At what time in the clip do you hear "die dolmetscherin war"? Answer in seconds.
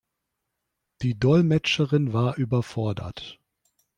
1.03-2.35